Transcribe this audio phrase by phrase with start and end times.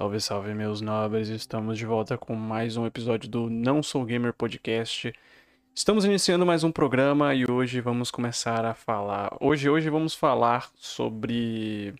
[0.00, 1.28] Salve, salve, meus nobres!
[1.28, 5.12] Estamos de volta com mais um episódio do Não Sou Gamer Podcast.
[5.74, 9.36] Estamos iniciando mais um programa e hoje vamos começar a falar.
[9.38, 11.94] Hoje, hoje vamos falar sobre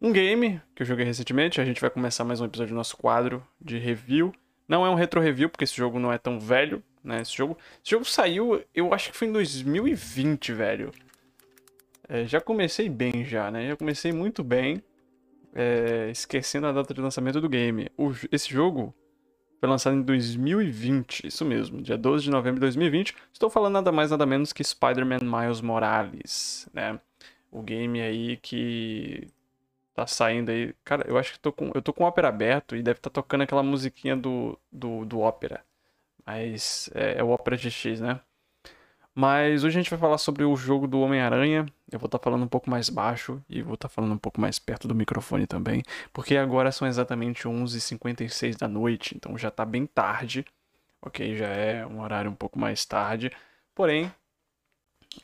[0.00, 1.60] um game que eu joguei recentemente.
[1.60, 4.32] A gente vai começar mais um episódio do nosso quadro de review.
[4.68, 7.22] Não é um retro review, porque esse jogo não é tão velho, né?
[7.22, 10.92] Esse jogo, esse jogo saiu, eu acho que foi em 2020, velho.
[12.08, 13.66] É, já comecei bem já, né?
[13.66, 14.80] Já comecei muito bem
[15.54, 17.90] é, esquecendo a data de lançamento do game.
[17.96, 18.94] O, esse jogo
[19.60, 23.14] foi lançado em 2020, isso mesmo, dia 12 de novembro de 2020.
[23.32, 27.00] Estou falando nada mais nada menos que Spider-Man Miles Morales, né?
[27.50, 29.28] O game aí que
[29.94, 30.74] tá saindo aí.
[30.84, 33.10] Cara, eu acho que tô com, eu tô com o Opera aberto e deve estar
[33.10, 35.64] tá tocando aquela musiquinha do, do, do Opera.
[36.26, 38.20] Mas é, é o Opera GX, né?
[39.20, 41.66] Mas hoje a gente vai falar sobre o jogo do Homem-Aranha.
[41.90, 44.18] Eu vou estar tá falando um pouco mais baixo e vou estar tá falando um
[44.18, 45.82] pouco mais perto do microfone também,
[46.12, 50.44] porque agora são exatamente 11h56 da noite, então já está bem tarde,
[51.02, 51.36] ok?
[51.36, 53.32] Já é um horário um pouco mais tarde.
[53.74, 54.08] Porém,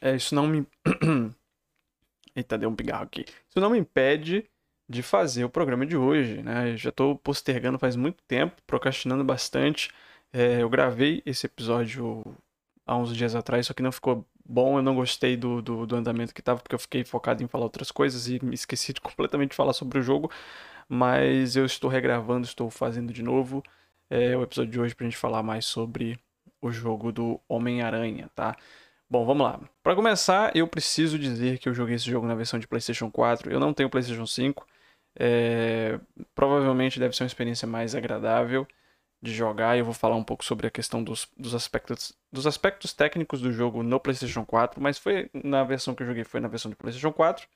[0.01, 0.67] é, isso não me.
[2.35, 3.25] Eita, deu um pigarro aqui.
[3.49, 4.45] Isso não me impede
[4.89, 6.73] de fazer o programa de hoje, né?
[6.73, 9.89] Eu já estou postergando faz muito tempo, procrastinando bastante.
[10.33, 12.25] É, eu gravei esse episódio
[12.87, 14.79] há uns dias atrás, só que não ficou bom.
[14.79, 17.65] Eu não gostei do, do, do andamento que tava, porque eu fiquei focado em falar
[17.65, 20.31] outras coisas e me esqueci de completamente falar sobre o jogo.
[20.89, 23.63] Mas eu estou regravando, estou fazendo de novo
[24.11, 26.19] é, o episódio de hoje pra gente falar mais sobre
[26.61, 28.57] o jogo do Homem-Aranha, tá?
[29.09, 29.61] Bom, vamos lá.
[29.83, 33.51] Para começar, eu preciso dizer que eu joguei esse jogo na versão de PlayStation 4.
[33.51, 34.67] Eu não tenho PlayStation 5.
[35.19, 36.01] É...
[36.35, 38.67] Provavelmente deve ser uma experiência mais agradável
[39.25, 42.47] de jogar e eu vou falar um pouco sobre a questão dos, dos, aspectos, dos
[42.47, 46.41] aspectos técnicos do jogo no PlayStation 4, mas foi na versão que eu joguei, foi
[46.41, 47.49] na versão do PlayStation 4.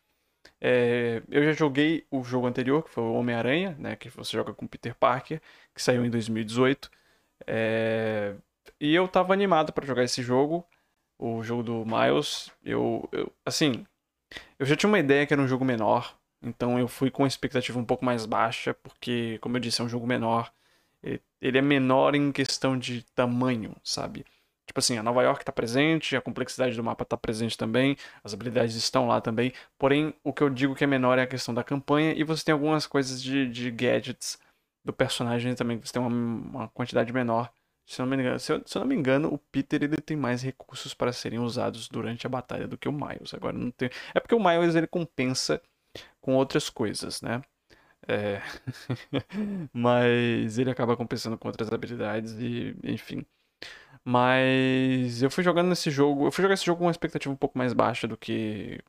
[0.60, 4.54] É, eu já joguei o jogo anterior, que foi o Homem-Aranha, né, que você joga
[4.54, 5.40] com Peter Parker,
[5.74, 6.90] que saiu em 2018.
[7.46, 8.34] É,
[8.80, 10.66] e eu tava animado para jogar esse jogo,
[11.18, 12.50] o jogo do Miles.
[12.64, 13.86] Eu, eu, assim,
[14.58, 17.28] eu já tinha uma ideia que era um jogo menor, então eu fui com a
[17.28, 20.50] expectativa um pouco mais baixa, porque, como eu disse, é um jogo menor
[21.40, 24.24] ele é menor em questão de tamanho, sabe?
[24.66, 28.34] Tipo assim, a Nova York está presente, a complexidade do mapa está presente também, as
[28.34, 29.52] habilidades estão lá também.
[29.78, 32.44] Porém, o que eu digo que é menor é a questão da campanha e você
[32.44, 34.38] tem algumas coisas de, de gadgets
[34.84, 37.50] do personagem também, você tem uma, uma quantidade menor.
[37.86, 39.96] Se eu, não me engano, se, eu, se eu não me engano, o Peter ele
[39.96, 43.32] tem mais recursos para serem usados durante a batalha do que o Miles.
[43.32, 43.88] Agora não tem.
[44.14, 45.62] É porque o Miles ele compensa
[46.20, 47.40] com outras coisas, né?
[48.08, 48.40] É...
[49.72, 53.24] Mas ele acaba compensando com outras habilidades e, enfim.
[54.04, 56.26] Mas eu fui jogando nesse jogo.
[56.26, 58.80] Eu fui jogar esse jogo com uma expectativa um pouco mais baixa do que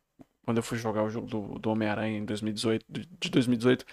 [0.46, 3.86] quando eu fui jogar o jogo do, do Homem-Aranha em 2018, de 2018.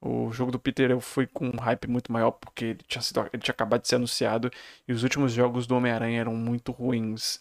[0.00, 3.20] O jogo do Peter eu fui com um hype muito maior porque ele tinha, sido,
[3.32, 4.50] ele tinha acabado de ser anunciado
[4.86, 7.40] e os últimos jogos do Homem-Aranha eram muito ruins.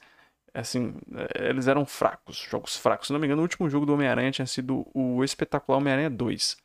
[0.53, 0.95] Assim,
[1.35, 3.07] eles eram fracos, jogos fracos.
[3.07, 6.57] Se não me engano, o último jogo do Homem-Aranha tinha sido o espetacular Homem-Aranha 2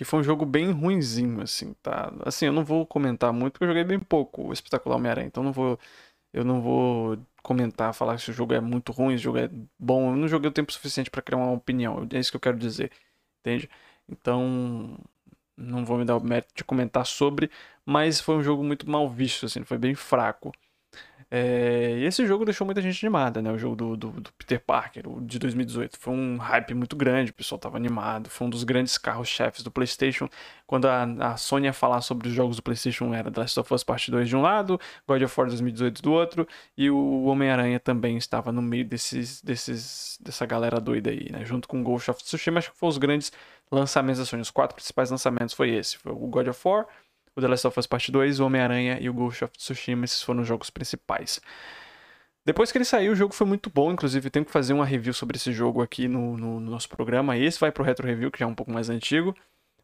[0.00, 2.10] que foi um jogo bem ruinzinho, assim, tá?
[2.24, 5.42] Assim, eu não vou comentar muito, porque eu joguei bem pouco o Espetacular Homem-Aranha, então
[5.42, 5.78] não vou,
[6.32, 9.50] eu não vou comentar, falar se o jogo é muito ruim, se o jogo é
[9.78, 12.40] bom, eu não joguei o tempo suficiente para criar uma opinião, é isso que eu
[12.40, 12.90] quero dizer,
[13.40, 13.68] entende?
[14.08, 14.98] Então,
[15.56, 17.50] não vou me dar o mérito de comentar sobre,
[17.84, 20.50] mas foi um jogo muito mal visto, assim, foi bem fraco.
[21.32, 23.52] É, e esse jogo deixou muita gente animada, né?
[23.52, 25.96] O jogo do, do, do, Peter Parker, o de 2018.
[25.96, 28.28] Foi um hype muito grande, o pessoal tava animado.
[28.28, 30.28] Foi um dos grandes carros-chefes do PlayStation.
[30.66, 33.72] Quando a, a Sony ia falar sobre os jogos do PlayStation, era The Last of
[33.72, 37.78] Us Part 2 de um lado, God of War 2018 do outro, e o Homem-Aranha
[37.78, 41.44] também estava no meio desses, desses, dessa galera doida aí, né?
[41.44, 43.32] Junto com o Ghost of Tsushima, acho que foram os grandes
[43.70, 44.42] lançamentos da Sony.
[44.42, 46.86] Os quatro principais lançamentos foi esse: foi o God of War
[47.40, 50.22] o The Last of Us Part 2, o Homem-Aranha e o Ghost of Tsushima, esses
[50.22, 51.40] foram os jogos principais.
[52.44, 55.12] Depois que ele saiu, o jogo foi muito bom, inclusive tenho que fazer uma review
[55.12, 57.36] sobre esse jogo aqui no, no, no nosso programa.
[57.36, 59.34] Esse vai pro Retro Review, que já é um pouco mais antigo.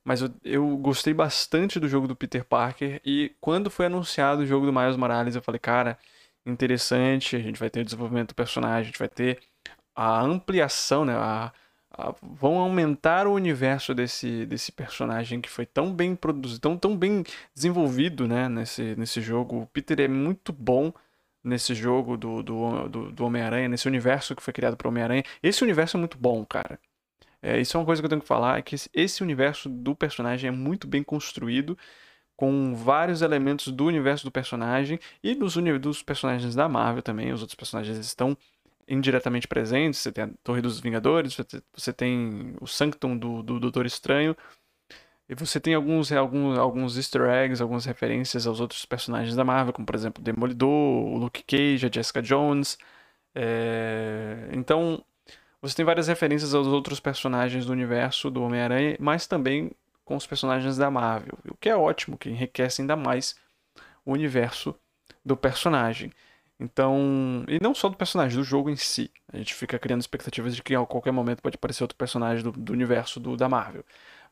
[0.05, 3.01] Mas eu, eu, gostei bastante do jogo do Peter Parker.
[3.05, 5.99] E quando foi anunciado o jogo do Miles Morales, eu falei, cara,
[6.47, 7.37] interessante.
[7.37, 9.41] A gente vai ter o desenvolvimento do personagem, a gente vai ter
[9.95, 11.15] a ampliação, né?
[11.15, 11.53] A,
[12.23, 17.25] vão aumentar o universo desse, desse personagem que foi tão bem produzido, tão, tão bem
[17.55, 19.63] desenvolvido né, nesse, nesse jogo.
[19.63, 20.93] O Peter é muito bom
[21.43, 25.23] nesse jogo do, do, do, do Homem-Aranha, nesse universo que foi criado para Homem-Aranha.
[25.43, 26.79] Esse universo é muito bom, cara.
[27.41, 29.95] É, isso é uma coisa que eu tenho que falar, é que esse universo do
[29.95, 31.79] personagem é muito bem construído,
[32.37, 37.33] com vários elementos do universo do personagem e dos, dos personagens da Marvel também.
[37.33, 38.37] Os outros personagens estão
[38.89, 40.01] indiretamente presentes.
[40.01, 41.37] Você tem a Torre dos Vingadores,
[41.75, 44.37] você tem o Sanctum do, do Doutor Estranho.
[45.29, 49.73] E você tem alguns, alguns, alguns easter eggs, algumas referências aos outros personagens da Marvel,
[49.73, 52.79] como por exemplo o Demolidor, o Luke Cage, a Jessica Jones.
[53.35, 54.49] É...
[54.53, 55.05] Então,
[55.61, 59.73] você tem várias referências aos outros personagens do universo do Homem-Aranha, mas também
[60.05, 63.35] com os personagens da Marvel, o que é ótimo, que enriquece ainda mais
[64.05, 64.75] o universo
[65.25, 66.13] do personagem.
[66.59, 69.11] Então, e não só do personagem, do jogo em si.
[69.33, 72.53] A gente fica criando expectativas de que a qualquer momento pode aparecer outro personagem do,
[72.53, 73.85] do universo do, da Marvel.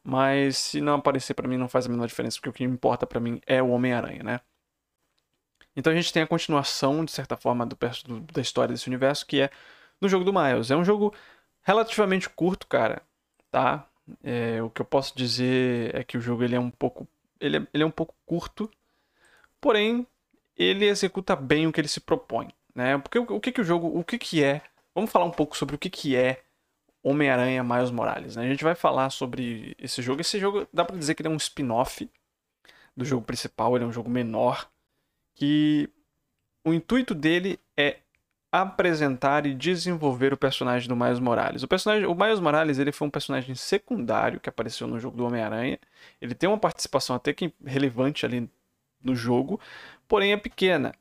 [0.03, 3.07] Mas se não aparecer para mim não faz a menor diferença, porque o que importa
[3.07, 4.41] para mim é o Homem-Aranha, né?
[5.77, 9.27] Então a gente tem a continuação, de certa forma, do, do, da história desse universo,
[9.27, 9.51] que é
[10.01, 10.71] no jogo do Miles.
[10.71, 11.15] É um jogo
[11.63, 13.03] relativamente curto, cara,
[13.51, 13.87] tá?
[14.23, 17.09] É, o que eu posso dizer é que o jogo ele é um pouco,
[17.41, 18.71] ele é, ele é um pouco curto,
[19.61, 20.07] porém
[20.57, 22.99] ele executa bem o que ele se propõe, né?
[22.99, 24.63] Porque o, o que que o jogo, o que que é?
[24.95, 26.43] Vamos falar um pouco sobre o que que é
[27.03, 28.45] Homem-Aranha Miles Morales, né?
[28.45, 30.21] A gente vai falar sobre esse jogo.
[30.21, 32.09] Esse jogo dá para dizer que ele é um spin-off
[32.97, 34.71] do jogo principal, ele é um jogo menor
[35.35, 35.91] que
[36.65, 37.99] o intuito dele é
[38.51, 41.65] apresentar e desenvolver o personagem do Miles Morales.
[41.65, 45.27] O personagem, o Miles Morales, ele foi um personagem secundário que apareceu no jogo do
[45.27, 45.79] Homem-Aranha.
[46.21, 48.49] Ele tem uma participação até que relevante ali
[49.05, 49.61] no jogo,
[50.09, 50.95] porém é pequena.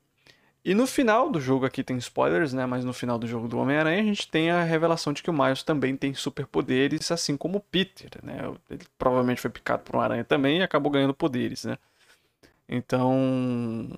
[0.65, 2.65] E no final do jogo aqui tem spoilers, né?
[2.65, 5.33] Mas no final do jogo do Homem-Aranha a gente tem a revelação de que o
[5.33, 8.39] Miles também tem superpoderes, assim como o Peter, né?
[8.69, 11.77] Ele provavelmente foi picado por uma aranha também e acabou ganhando poderes, né?
[12.67, 13.89] Então,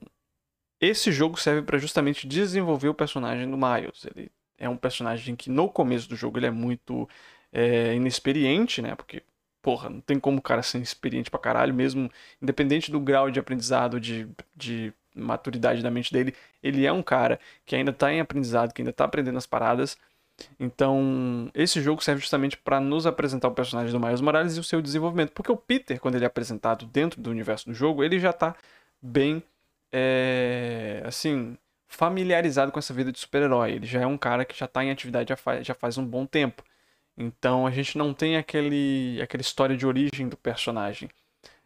[0.82, 4.06] esse jogo serve para justamente desenvolver o personagem do Miles.
[4.06, 7.08] Ele é um personagem que no começo do jogo ele é muito
[7.52, 8.96] é, inexperiente, né?
[8.96, 9.24] Porque,
[9.66, 12.08] porra, não tem como o cara ser experiente pra caralho, mesmo
[12.40, 17.40] independente do grau de aprendizado, de, de maturidade da mente dele, ele é um cara
[17.66, 19.98] que ainda tá em aprendizado, que ainda tá aprendendo as paradas.
[20.60, 24.64] Então, esse jogo serve justamente para nos apresentar o personagem do Miles Morales e o
[24.64, 25.32] seu desenvolvimento.
[25.32, 28.56] Porque o Peter, quando ele é apresentado dentro do universo do jogo, ele já tá
[29.02, 29.42] bem
[29.92, 31.58] é, assim,
[31.88, 33.72] familiarizado com essa vida de super-herói.
[33.72, 36.06] Ele já é um cara que já está em atividade já faz, já faz um
[36.06, 36.64] bom tempo.
[37.18, 41.10] Então a gente não tem aquele, aquela história de origem do personagem.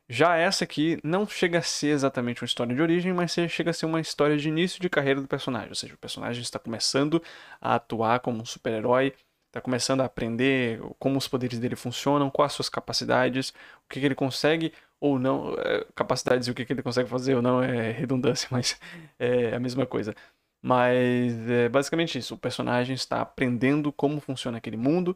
[0.07, 3.73] Já essa aqui não chega a ser exatamente uma história de origem, mas chega a
[3.73, 5.69] ser uma história de início de carreira do personagem.
[5.69, 7.21] Ou seja, o personagem está começando
[7.61, 9.13] a atuar como um super-herói,
[9.47, 13.99] está começando a aprender como os poderes dele funcionam, quais as suas capacidades, o que,
[13.99, 17.41] que ele consegue ou não, é, capacidades e o que, que ele consegue fazer ou
[17.41, 18.79] não é redundância, mas
[19.17, 20.15] é a mesma coisa.
[20.61, 25.15] Mas é basicamente isso, o personagem está aprendendo como funciona aquele mundo,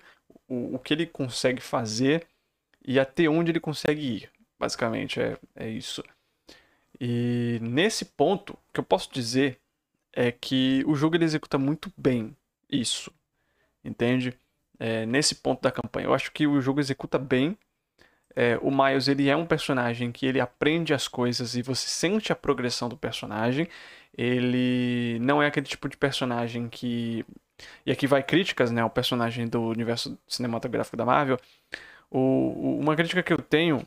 [0.54, 2.28] o, o que ele consegue fazer
[2.86, 4.32] e até onde ele consegue ir.
[4.60, 6.04] Basicamente é, é isso.
[7.00, 9.60] E nesse ponto, o que eu posso dizer
[10.12, 12.36] é que o jogo ele executa muito bem
[12.70, 13.12] isso,
[13.84, 14.38] entende?
[14.80, 16.08] É, nesse ponto da campanha.
[16.08, 17.58] Eu acho que o jogo executa bem
[18.36, 22.32] é, o Miles ele é um personagem que ele aprende as coisas e você sente
[22.32, 23.68] a progressão do personagem.
[24.18, 27.26] Ele não é aquele tipo de personagem que.
[27.86, 28.84] E aqui vai críticas, né?
[28.84, 31.40] O personagem do universo cinematográfico da Marvel.
[32.10, 33.86] O, uma crítica que eu tenho,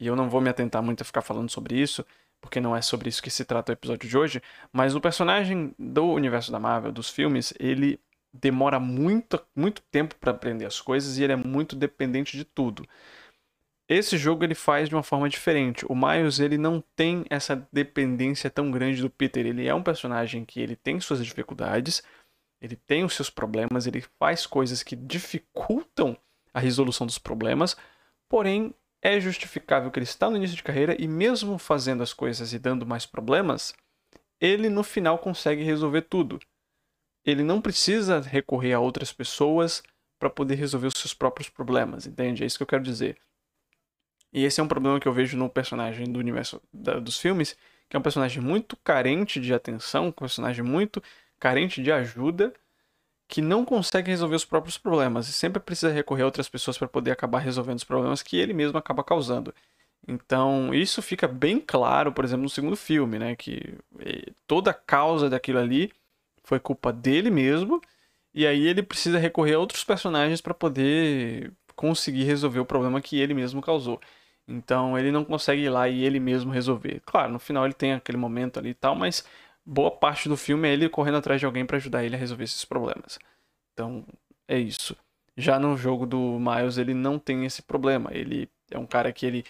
[0.00, 2.04] e eu não vou me atentar muito a ficar falando sobre isso,
[2.40, 5.74] porque não é sobre isso que se trata o episódio de hoje, mas o personagem
[5.78, 8.00] do universo da Marvel, dos filmes, ele
[8.32, 12.86] demora muito, muito tempo para aprender as coisas e ele é muito dependente de tudo.
[13.88, 15.84] Esse jogo ele faz de uma forma diferente.
[15.86, 19.44] O Miles ele não tem essa dependência tão grande do Peter.
[19.44, 22.02] Ele é um personagem que ele tem suas dificuldades,
[22.62, 26.16] ele tem os seus problemas, ele faz coisas que dificultam
[26.54, 27.76] a resolução dos problemas,
[28.28, 32.52] porém é justificável que ele está no início de carreira e mesmo fazendo as coisas
[32.52, 33.74] e dando mais problemas,
[34.40, 36.38] ele no final consegue resolver tudo.
[37.24, 39.82] Ele não precisa recorrer a outras pessoas
[40.16, 42.44] para poder resolver os seus próprios problemas, entende?
[42.44, 43.18] É isso que eu quero dizer.
[44.32, 47.56] E esse é um problema que eu vejo no personagem do universo da, dos filmes,
[47.88, 51.02] que é um personagem muito carente de atenção, um personagem muito
[51.42, 52.52] carente de ajuda,
[53.28, 56.86] que não consegue resolver os próprios problemas e sempre precisa recorrer a outras pessoas para
[56.86, 59.52] poder acabar resolvendo os problemas que ele mesmo acaba causando.
[60.06, 64.74] Então, isso fica bem claro, por exemplo, no segundo filme, né, que eh, toda a
[64.74, 65.92] causa daquilo ali
[66.44, 67.80] foi culpa dele mesmo,
[68.34, 73.18] e aí ele precisa recorrer a outros personagens para poder conseguir resolver o problema que
[73.20, 74.00] ele mesmo causou.
[74.46, 77.00] Então ele não consegue ir lá e ele mesmo resolver.
[77.06, 79.24] Claro, no final ele tem aquele momento ali e tal, mas
[79.64, 82.44] boa parte do filme é ele correndo atrás de alguém para ajudar ele a resolver
[82.44, 83.18] esses problemas.
[83.72, 84.04] Então
[84.48, 84.96] é isso.
[85.36, 88.10] Já no jogo do Miles ele não tem esse problema.
[88.12, 89.44] Ele é um cara que ele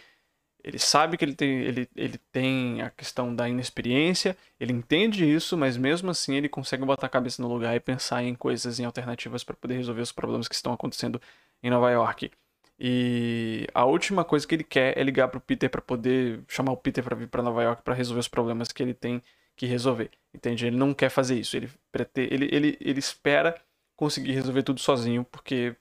[0.64, 5.58] ele sabe que ele tem, ele, ele tem a questão da inexperiência, ele entende isso,
[5.58, 8.84] mas mesmo assim ele consegue botar a cabeça no lugar e pensar em coisas, em
[8.84, 11.20] alternativas para poder resolver os problemas que estão acontecendo
[11.62, 12.30] em Nova York.
[12.78, 16.76] E a última coisa que ele quer é ligar pro Peter para poder chamar o
[16.76, 19.20] Peter para vir para Nova York para resolver os problemas que ele tem
[19.62, 20.10] que resolver.
[20.34, 20.66] Entende?
[20.66, 21.56] Ele não quer fazer isso.
[21.56, 21.70] Ele,
[22.16, 23.54] ele, ele, ele espera
[23.94, 25.76] conseguir resolver tudo sozinho, porque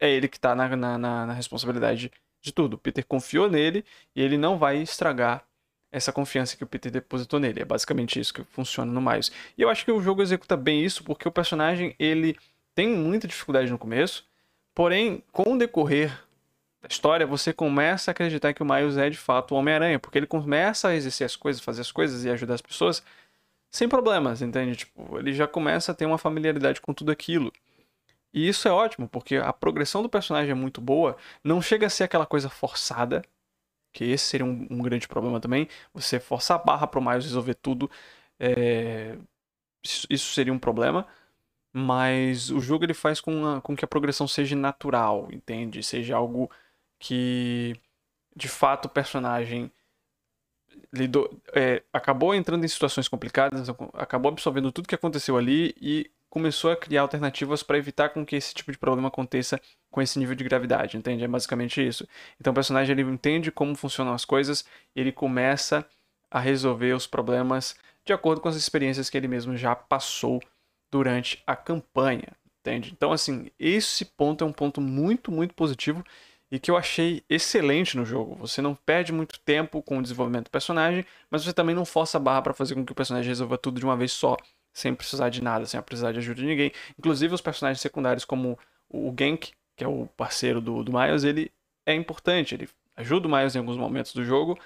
[0.00, 2.10] é ele que está na, na, na, responsabilidade
[2.42, 2.74] de tudo.
[2.74, 3.84] O Peter confiou nele
[4.16, 5.44] e ele não vai estragar
[5.92, 7.60] essa confiança que o Peter depositou nele.
[7.60, 9.30] É basicamente isso que funciona no Miles.
[9.56, 12.36] E eu acho que o jogo executa bem isso, porque o personagem ele
[12.74, 14.26] tem muita dificuldade no começo,
[14.74, 16.18] porém, com o decorrer
[16.80, 20.18] da história, você começa a acreditar que o Miles é de fato o Homem-Aranha, porque
[20.18, 23.02] ele começa a exercer as coisas, fazer as coisas e ajudar as pessoas
[23.70, 24.76] sem problemas, entende?
[24.76, 27.52] Tipo, ele já começa a ter uma familiaridade com tudo aquilo.
[28.32, 31.90] E isso é ótimo, porque a progressão do personagem é muito boa, não chega a
[31.90, 33.22] ser aquela coisa forçada,
[33.92, 37.54] que esse seria um, um grande problema também, você forçar a barra pro Miles resolver
[37.54, 37.90] tudo,
[38.38, 39.16] é...
[39.82, 41.06] isso seria um problema,
[41.72, 45.82] mas o jogo ele faz com, a, com que a progressão seja natural, entende?
[45.82, 46.50] Seja algo
[47.00, 47.74] que,
[48.36, 49.72] de fato, o personagem
[50.92, 56.70] lidou, é, acabou entrando em situações complicadas, acabou absorvendo tudo que aconteceu ali e começou
[56.70, 60.36] a criar alternativas para evitar com que esse tipo de problema aconteça com esse nível
[60.36, 61.24] de gravidade, entende?
[61.24, 62.06] É basicamente isso.
[62.40, 64.64] Então o personagem ele entende como funcionam as coisas
[64.94, 65.84] ele começa
[66.30, 70.40] a resolver os problemas de acordo com as experiências que ele mesmo já passou
[70.90, 72.28] durante a campanha,
[72.60, 72.92] entende?
[72.96, 76.04] Então assim, esse ponto é um ponto muito, muito positivo
[76.50, 78.34] e que eu achei excelente no jogo.
[78.36, 82.18] Você não perde muito tempo com o desenvolvimento do personagem, mas você também não força
[82.18, 84.36] a barra para fazer com que o personagem resolva tudo de uma vez só,
[84.72, 86.72] sem precisar de nada, sem precisar de ajuda de ninguém.
[86.98, 91.52] Inclusive os personagens secundários como o Genk, que é o parceiro do, do Miles, ele
[91.86, 94.58] é importante, ele ajuda o Miles em alguns momentos do jogo,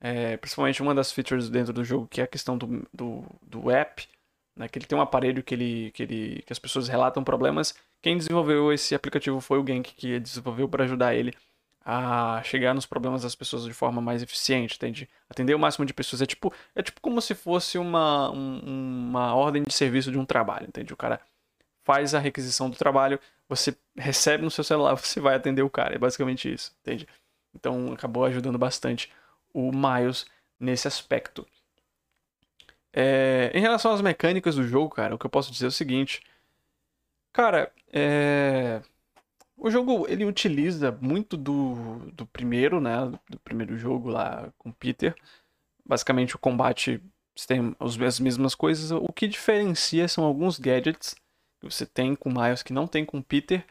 [0.00, 3.70] é, principalmente uma das features dentro do jogo, que é a questão do, do, do
[3.70, 4.08] app,
[4.56, 7.74] né, que ele tem um aparelho que, ele, que, ele, que as pessoas relatam problemas
[8.06, 11.34] quem desenvolveu esse aplicativo foi o Genk, que desenvolveu para ajudar ele
[11.84, 15.08] a chegar nos problemas das pessoas de forma mais eficiente, entende?
[15.28, 16.22] Atender o máximo de pessoas.
[16.22, 18.60] É tipo, é tipo como se fosse uma, um,
[19.08, 20.92] uma ordem de serviço de um trabalho, entende?
[20.92, 21.20] O cara
[21.82, 25.96] faz a requisição do trabalho, você recebe no seu celular, você vai atender o cara.
[25.96, 27.08] É basicamente isso, entende?
[27.52, 29.12] Então acabou ajudando bastante
[29.52, 30.26] o Miles
[30.60, 31.44] nesse aspecto.
[32.92, 35.72] É, em relação às mecânicas do jogo, cara, o que eu posso dizer é o
[35.72, 36.22] seguinte.
[37.36, 38.80] Cara, é...
[39.58, 42.96] o jogo ele utiliza muito do, do primeiro, né?
[43.28, 45.14] Do primeiro jogo lá com Peter.
[45.84, 46.98] Basicamente o combate
[47.46, 48.90] tem as mesmas coisas.
[48.90, 51.14] O que diferencia são alguns gadgets
[51.60, 53.62] que você tem com Miles que não tem com Peter.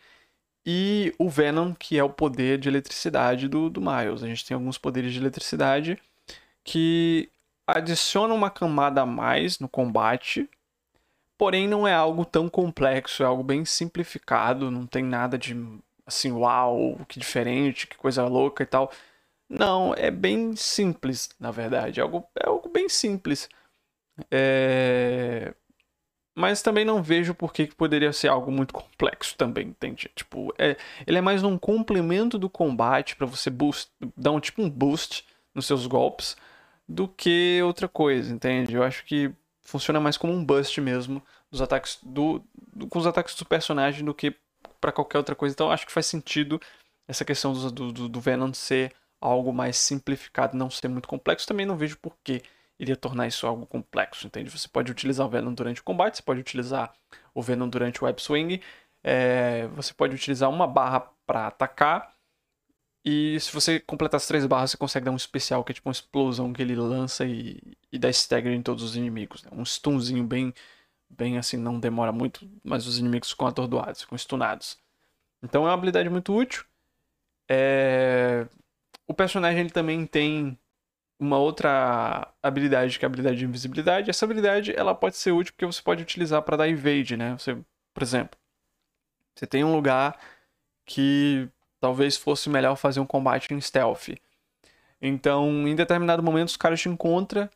[0.63, 4.21] E o Venom, que é o poder de eletricidade do, do Miles.
[4.21, 5.97] A gente tem alguns poderes de eletricidade
[6.63, 7.31] que
[7.65, 10.47] adicionam uma camada a mais no combate
[11.37, 15.53] Porém, não é algo tão complexo, é algo bem simplificado, não tem nada de
[16.05, 18.91] assim, uau, que diferente, que coisa louca e tal.
[19.49, 21.99] Não, é bem simples, na verdade.
[21.99, 23.49] É algo, é algo bem simples.
[24.31, 25.53] É...
[26.37, 30.11] Mas também não vejo por que poderia ser algo muito complexo também, entende?
[30.15, 30.77] Tipo, é...
[31.07, 33.91] ele é mais um complemento do combate para você boost...
[34.17, 36.35] dar um tipo um boost nos seus golpes
[36.87, 38.75] do que outra coisa, entende?
[38.75, 39.33] Eu acho que
[39.65, 42.41] funciona mais como um bust mesmo dos ataques do,
[42.73, 44.33] do com os ataques do personagem do que
[44.79, 45.53] para qualquer outra coisa.
[45.53, 46.61] Então acho que faz sentido
[47.07, 51.47] essa questão do, do, do Venom ser algo mais simplificado, não ser muito complexo.
[51.47, 52.41] Também não vejo por que
[52.79, 54.49] iria tornar isso algo complexo, entende?
[54.49, 56.93] Você pode utilizar o Venom durante o combate, você pode utilizar
[57.33, 58.61] o Venom durante o Web Swing,
[59.03, 62.14] é, você pode utilizar uma barra para atacar
[63.05, 65.87] e se você completar as três barras, você consegue dar um especial que é tipo
[65.87, 69.43] uma explosão que ele lança e, e dá stagger em todos os inimigos.
[69.43, 69.51] Né?
[69.53, 70.51] Um stunzinho bem,
[71.07, 74.79] bem assim, não demora muito, mas os inimigos ficam atordoados, ficam stunados.
[75.43, 76.65] Então é uma habilidade muito útil.
[77.47, 78.47] É...
[79.07, 80.57] O personagem ele também tem
[81.19, 84.09] uma outra habilidade que é a habilidade de invisibilidade.
[84.09, 87.37] Essa habilidade ela pode ser útil porque você pode utilizar para dar evade, né?
[87.37, 87.55] Você,
[87.93, 88.39] por exemplo,
[89.35, 90.19] você tem um lugar
[90.85, 91.49] que
[91.85, 94.09] talvez fosse melhor fazer um combate em stealth.
[94.99, 97.47] Então, em determinado momento, os caras te encontram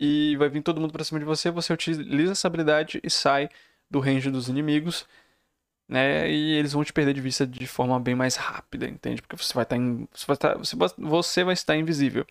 [0.00, 3.48] e vai vir todo mundo pra cima de você, você utiliza essa habilidade e sai
[3.88, 5.06] do range dos inimigos,
[5.88, 6.28] né?
[6.28, 9.22] E eles vão te perder de vista de forma bem mais rápida, entende?
[9.22, 10.58] Porque você vai estar em, você vai estar,
[10.98, 12.26] você vai estar invisível.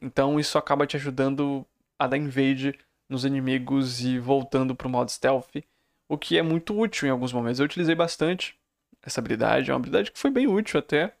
[0.00, 1.66] Então isso acaba te ajudando
[1.98, 2.78] a dar invade
[3.10, 5.62] nos inimigos e voltando pro modo stealth,
[6.08, 7.60] o que é muito útil em alguns momentos.
[7.60, 8.58] Eu utilizei bastante
[9.02, 9.70] essa habilidade.
[9.70, 11.14] É uma habilidade que foi bem útil até.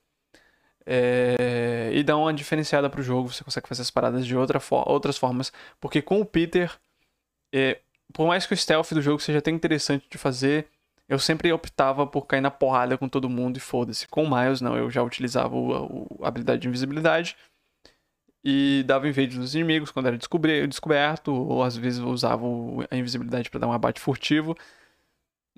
[0.86, 1.90] É...
[1.92, 3.32] E dá uma diferenciada pro jogo.
[3.32, 5.52] Você consegue fazer as paradas de outra for outras formas.
[5.80, 6.72] Porque com o Peter,
[7.52, 7.80] é...
[8.12, 10.68] por mais que o stealth do jogo seja até interessante de fazer,
[11.08, 14.06] eu sempre optava por cair na porrada com todo mundo e foda-se.
[14.06, 17.36] Com o Miles, não, eu já utilizava o, a habilidade de invisibilidade
[18.44, 22.46] e dava invade nos inimigos quando era descoberto, ou às vezes usava
[22.90, 24.56] a invisibilidade para dar um abate furtivo.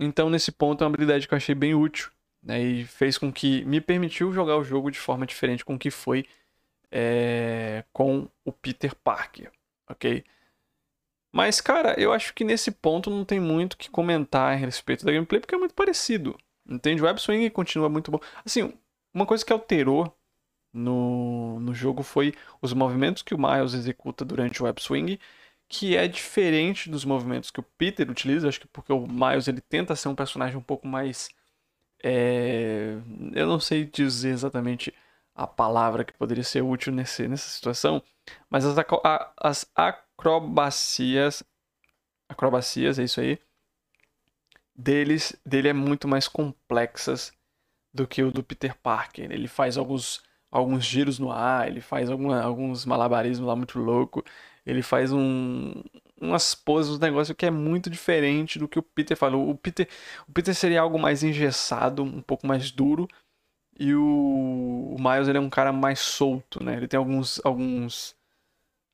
[0.04, 2.10] Então, nesse ponto, é uma habilidade que eu achei bem útil,
[2.42, 5.78] né, e fez com que me permitiu jogar o jogo de forma diferente com o
[5.78, 6.26] que foi
[6.90, 9.50] é, com o Peter Parker,
[9.88, 10.24] ok?
[11.32, 15.12] Mas, cara, eu acho que nesse ponto não tem muito que comentar a respeito da
[15.12, 16.36] gameplay, porque é muito parecido.
[16.68, 17.02] Entende?
[17.02, 17.18] O Web
[17.50, 18.20] continua muito bom.
[18.44, 18.72] Assim,
[19.14, 20.14] uma coisa que alterou
[20.72, 25.18] no, no jogo foi os movimentos que o Miles executa durante o Web Swing,
[25.72, 28.46] que é diferente dos movimentos que o Peter utiliza.
[28.46, 31.30] Acho que porque o Miles ele tenta ser um personagem um pouco mais.
[32.04, 32.98] É...
[33.32, 34.92] Eu não sei dizer exatamente
[35.34, 38.02] a palavra que poderia ser útil nesse, nessa situação,
[38.50, 38.76] mas as,
[39.38, 41.42] as acrobacias,
[42.28, 43.38] acrobacias, é isso aí,
[44.76, 47.32] deles, dele é muito mais complexas
[47.94, 49.32] do que o do Peter Parker.
[49.32, 54.22] Ele faz alguns, alguns giros no ar, ele faz alguma, alguns malabarismos lá muito louco,
[54.64, 55.72] ele faz um,
[56.20, 59.50] umas poses, um negócio que é muito diferente do que o Peter falou.
[59.50, 59.88] O Peter,
[60.28, 63.08] o Peter seria algo mais engessado, um pouco mais duro,
[63.78, 66.76] e o, o Miles ele é um cara mais solto, né?
[66.76, 68.14] Ele tem alguns, alguns,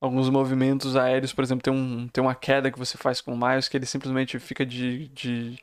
[0.01, 3.39] alguns movimentos aéreos, por exemplo, tem, um, tem uma queda que você faz com o
[3.39, 5.59] Miles que ele simplesmente fica de, de,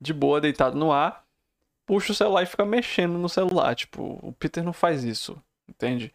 [0.00, 1.24] de boa deitado no ar,
[1.86, 3.74] puxa o celular e fica mexendo no celular.
[3.74, 6.12] Tipo, o Peter não faz isso, entende?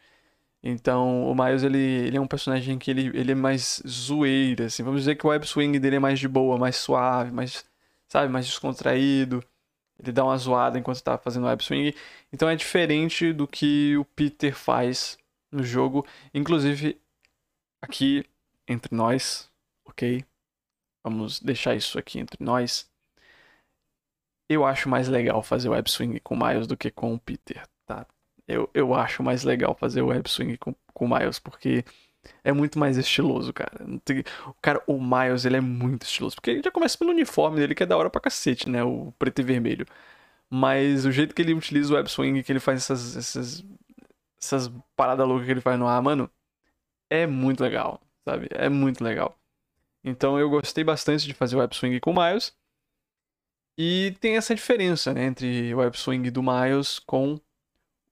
[0.63, 4.83] Então, o Miles, ele, ele é um personagem que ele, ele é mais zoeira, assim.
[4.83, 7.65] Vamos dizer que o web swing dele é mais de boa, mais suave, mais,
[8.07, 9.43] sabe, mais descontraído.
[9.99, 11.95] Ele dá uma zoada enquanto tá fazendo web swing.
[12.31, 15.17] Então é diferente do que o Peter faz
[15.51, 16.05] no jogo.
[16.33, 16.99] Inclusive,
[17.81, 18.25] aqui
[18.67, 19.49] entre nós,
[19.85, 20.25] ok?
[21.03, 22.89] Vamos deixar isso aqui entre nós.
[24.49, 27.63] Eu acho mais legal fazer web swing com o Miles do que com o Peter?
[28.47, 31.85] Eu, eu acho mais legal fazer web swing com, com o Miles, porque
[32.43, 33.71] é muito mais estiloso, cara.
[34.47, 36.35] O cara, o Miles, ele é muito estiloso.
[36.35, 38.83] Porque ele já começa pelo uniforme dele, que é da hora pra cacete, né?
[38.83, 39.85] O preto e vermelho.
[40.49, 43.65] Mas o jeito que ele utiliza o web swing, que ele faz essas, essas,
[44.41, 46.29] essas paradas loucas que ele faz no ar, mano,
[47.09, 48.47] é muito legal, sabe?
[48.51, 49.37] É muito legal.
[50.03, 52.53] Então eu gostei bastante de fazer o web swing com o Miles.
[53.77, 57.39] E tem essa diferença, né, entre o web swing do Miles com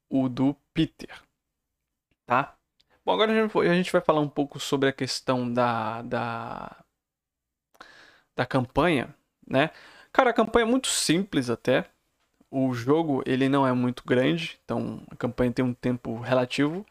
[0.10, 1.22] o do Peter,
[2.26, 2.56] tá?
[3.06, 6.84] Bom, agora a gente vai falar um pouco sobre a questão da, da,
[8.36, 9.15] da campanha,
[9.48, 9.72] né?
[10.12, 11.89] Cara, a campanha é muito simples até.
[12.52, 16.86] O jogo ele não é muito grande, então a campanha tem um tempo relativo.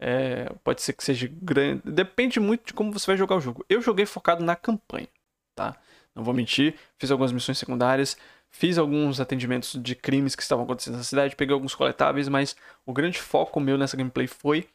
[0.00, 3.64] É, pode ser que seja grande, depende muito de como você vai jogar o jogo.
[3.68, 5.08] Eu joguei focado na campanha,
[5.54, 5.76] tá?
[6.14, 8.16] Não vou mentir, fiz algumas missões secundárias,
[8.54, 12.54] fiz alguns atendimentos de crimes que estavam acontecendo na cidade, peguei alguns coletáveis, mas
[12.86, 14.68] o grande foco meu nessa gameplay foi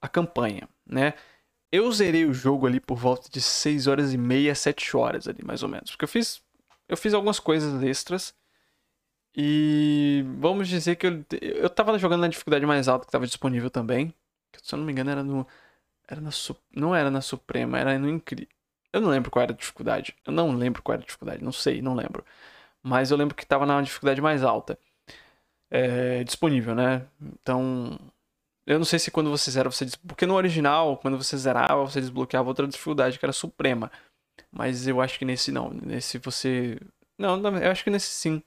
[0.00, 1.14] a campanha, né?
[1.72, 5.42] Eu zerei o jogo ali por volta de 6 horas e meia, 7 horas ali,
[5.42, 5.90] mais ou menos.
[5.90, 6.42] Porque eu fiz,
[6.86, 8.34] eu fiz algumas coisas extras.
[9.34, 13.70] E vamos dizer que eu, eu tava jogando na dificuldade mais alta que estava disponível
[13.70, 14.14] também.
[14.62, 15.46] Se eu não me engano, era no.
[16.06, 16.30] Era na,
[16.76, 18.48] não era na Suprema, era no Incri.
[18.92, 20.14] Eu não lembro qual era a dificuldade.
[20.26, 22.22] Eu não lembro qual era a dificuldade, não sei, não lembro.
[22.84, 24.78] Mas eu lembro que estava na dificuldade mais alta.
[25.70, 27.06] É, disponível, né?
[27.40, 27.98] Então,
[28.66, 29.86] eu não sei se quando você zera, você.
[30.06, 33.90] Porque no original, quando você zerava, você desbloqueava outra dificuldade que era suprema.
[34.52, 35.70] Mas eu acho que nesse não.
[35.70, 36.78] Nesse você.
[37.18, 38.42] Não, eu acho que nesse sim.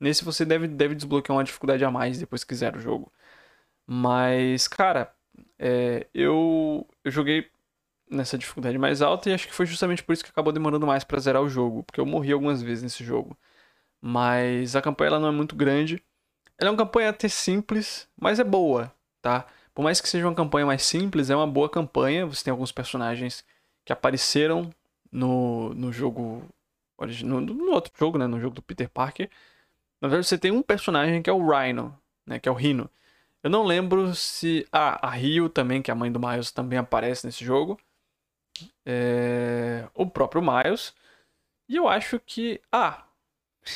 [0.00, 3.12] Nesse você deve, deve desbloquear uma dificuldade a mais depois que zera o jogo.
[3.86, 5.12] Mas, cara,
[5.58, 7.50] é, eu, eu joguei
[8.10, 11.04] nessa dificuldade mais alta e acho que foi justamente por isso que acabou demorando mais
[11.04, 11.82] para zerar o jogo.
[11.84, 13.36] Porque eu morri algumas vezes nesse jogo.
[14.00, 16.02] Mas a campanha ela não é muito grande.
[16.58, 19.46] Ela é uma campanha até simples, mas é boa, tá?
[19.74, 22.26] Por mais que seja uma campanha mais simples, é uma boa campanha.
[22.26, 23.44] Você tem alguns personagens
[23.84, 24.70] que apareceram
[25.10, 26.44] no, no jogo.
[27.24, 28.26] No, no outro jogo, né?
[28.26, 29.30] No jogo do Peter Parker.
[30.00, 32.38] Na verdade, você tem um personagem que é o Rhino, né?
[32.38, 32.90] Que é o Rhino.
[33.42, 34.66] Eu não lembro se.
[34.72, 37.78] Ah, a Rio também, que é a mãe do Miles, também aparece nesse jogo.
[38.84, 39.88] É...
[39.94, 40.94] O próprio Miles.
[41.68, 42.60] E eu acho que.
[42.70, 43.04] Ah,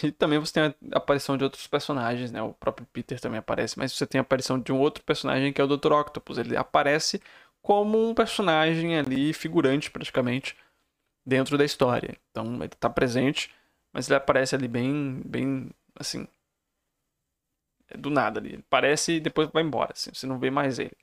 [0.03, 2.42] e também você tem a aparição de outros personagens, né?
[2.42, 5.61] O próprio Peter também aparece, mas você tem a aparição de um outro personagem que
[5.61, 5.92] é o Dr.
[5.92, 6.38] Octopus.
[6.38, 7.20] Ele aparece
[7.62, 10.57] como um personagem ali, figurante praticamente,
[11.27, 12.16] dentro da história.
[12.31, 13.55] Então ele está presente,
[13.92, 16.27] mas ele aparece ali bem, bem, assim,
[17.99, 18.55] do nada ali.
[18.55, 20.97] Ele aparece e depois vai embora, assim, você não vê mais ele.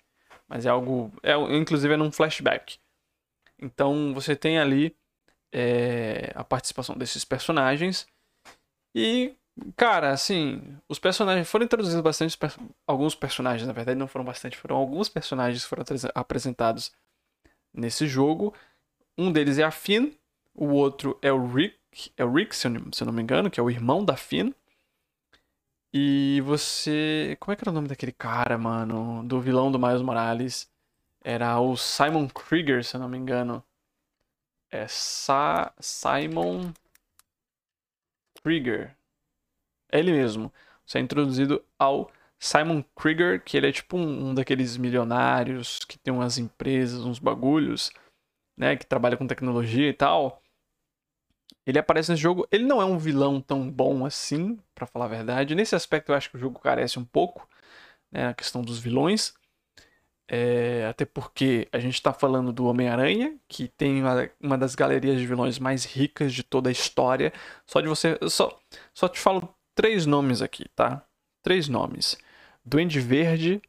[0.48, 2.78] Mas é algo, é, inclusive é num flashback.
[3.60, 4.96] Então você tem ali
[5.52, 8.08] é, a participação desses personagens
[8.94, 9.36] e,
[9.76, 12.38] Cara, assim, os personagens foram introduzidos bastante.
[12.88, 15.84] Alguns personagens, na verdade, não foram bastante, foram alguns personagens foram
[16.16, 16.92] apresentados
[17.74, 18.54] nesse jogo.
[19.18, 20.12] Um deles é a Finn,
[20.56, 21.78] o outro é o Rick,
[22.18, 24.16] é o Rick, se eu, se eu não me engano, que é o irmão da
[24.18, 24.52] Finn.
[25.94, 27.38] E você.
[27.40, 29.24] Como é que era o nome daquele cara, mano?
[29.24, 30.70] Do vilão do Miles Morales?
[31.24, 33.64] Era o Simon Krieger, se eu não me engano.
[34.72, 36.72] É Sa Simon
[38.44, 38.96] Krieger.
[39.92, 40.52] É ele mesmo.
[40.86, 45.98] Você é introduzido ao Simon Krieger, que ele é tipo um, um, daqueles milionários que
[45.98, 47.92] tem umas empresas, uns bagulhos,
[48.58, 50.42] né, que trabalha com tecnologia e tal.
[51.66, 55.10] Ele aparece nesse jogo, ele não é um vilão tão bom assim, para falar a
[55.10, 55.54] verdade.
[55.54, 57.48] Nesse aspecto eu acho que o jogo carece um pouco,
[58.12, 59.34] né, a questão dos vilões.
[60.34, 65.20] É, até porque a gente está falando do Homem-Aranha, que tem uma, uma, das galerias
[65.20, 67.34] de vilões mais ricas de toda a história.
[67.68, 68.18] Só de você.
[68.30, 68.58] Só,
[68.94, 71.06] só te falo três nomes aqui, tá?
[71.44, 72.18] Três nomes:
[72.64, 73.62] Duende Verde,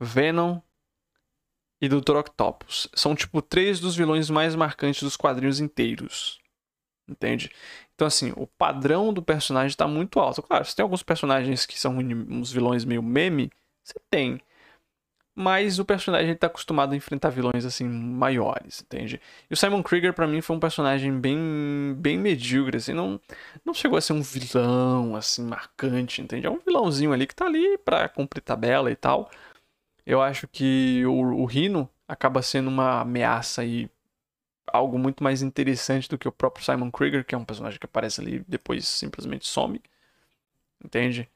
[0.00, 0.62] Venom
[1.78, 2.16] e Dr.
[2.16, 2.88] Octopus.
[2.94, 6.40] São, tipo, três dos vilões mais marcantes dos quadrinhos inteiros.
[7.06, 7.50] Entende?
[7.94, 10.42] Então, assim, o padrão do personagem está muito alto.
[10.42, 13.50] Claro, você tem alguns personagens que são uns vilões meio meme,
[13.84, 14.40] você tem.
[15.34, 19.20] Mas o personagem está acostumado a enfrentar vilões assim maiores, entende?
[19.50, 23.18] E o Simon Krieger para mim foi um personagem bem bem medíocre, assim, não
[23.64, 26.46] não chegou a ser um vilão assim marcante, entende?
[26.46, 29.30] É um vilãozinho ali que tá ali para cumprir tabela e tal.
[30.06, 33.90] Eu acho que o, o Rino acaba sendo uma ameaça e
[34.66, 37.86] algo muito mais interessante do que o próprio Simon Krieger, que é um personagem que
[37.86, 39.80] aparece ali e depois simplesmente some.
[40.84, 41.28] Entende?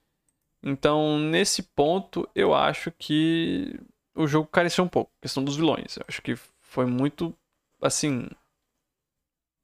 [0.68, 3.78] Então, nesse ponto, eu acho que
[4.16, 5.12] o jogo careceu um pouco.
[5.22, 5.96] questão dos vilões.
[5.96, 7.32] Eu acho que foi muito,
[7.80, 8.28] assim.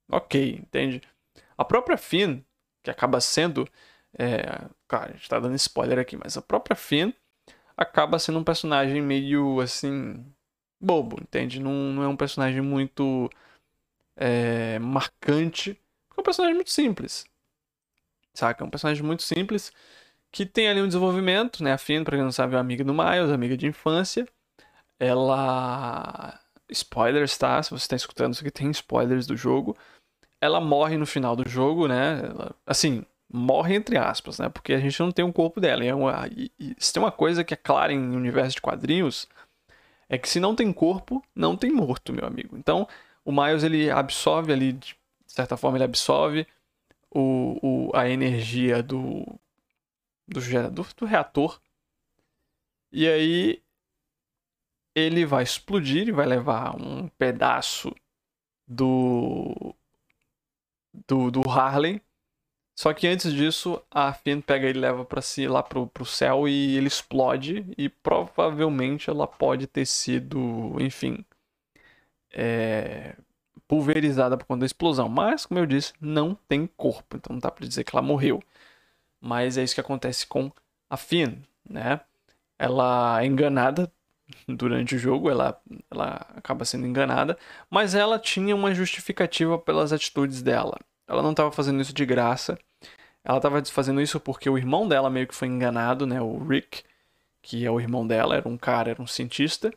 [0.09, 1.03] Ok, entende?
[1.59, 2.41] A própria Finn,
[2.85, 3.69] que acaba sendo.
[4.17, 4.69] É...
[4.87, 7.13] Cara, a gente tá dando spoiler aqui, mas a própria Finn
[7.77, 10.25] acaba sendo um personagem meio assim.
[10.81, 11.59] bobo, entende?
[11.61, 13.29] Não, não é um personagem muito.
[14.17, 15.77] É, marcante.
[16.17, 17.25] É um personagem muito simples.
[18.35, 18.63] Saca?
[18.63, 19.73] É um personagem muito simples
[20.33, 21.75] que tem ali um desenvolvimento, né?
[21.75, 24.27] A Finn, pra quem não sabe, é amiga do Miles, amiga de infância.
[24.99, 26.41] Ela.
[26.71, 27.63] Spoilers, tá?
[27.63, 29.77] Se você está escutando isso aqui, tem spoilers do jogo.
[30.41, 32.23] Ela morre no final do jogo, né?
[32.25, 34.49] Ela, assim, morre entre aspas, né?
[34.49, 35.85] Porque a gente não tem um corpo dela.
[35.85, 38.63] E, é uma, e, e, se tem uma coisa que é clara em universo de
[38.63, 39.29] quadrinhos,
[40.09, 42.57] é que se não tem corpo, não tem morto, meu amigo.
[42.57, 42.89] Então,
[43.25, 46.47] o Miles, ele absorve ali, de certa forma, ele absorve
[47.11, 49.27] o, o, a energia do,
[50.27, 51.61] do gerador do reator.
[52.93, 53.63] E aí
[54.95, 57.95] ele vai explodir e vai levar um pedaço
[58.67, 59.75] do
[61.07, 62.01] do, do Harley.
[62.75, 66.49] Só que antes disso, a Finn pega e leva para si lá pro, pro céu
[66.49, 71.25] e ele explode e provavelmente ela pode ter sido, enfim,
[72.33, 73.15] é,
[73.69, 75.09] pulverizada por conta da explosão.
[75.09, 78.43] Mas, como eu disse, não tem corpo, então não dá para dizer que ela morreu.
[79.23, 80.51] Mas é isso que acontece com
[80.91, 81.37] a Finn,
[81.69, 82.01] né?
[82.59, 83.91] Ela é enganada
[84.49, 87.39] durante o jogo, ela, ela acaba sendo enganada,
[87.71, 90.77] mas ela tinha uma justificativa pelas atitudes dela.
[91.07, 92.59] Ela não estava fazendo isso de graça,
[93.25, 96.21] ela estava fazendo isso porque o irmão dela meio que foi enganado, né?
[96.21, 96.83] O Rick,
[97.41, 99.73] que é o irmão dela, era um cara, era um cientista,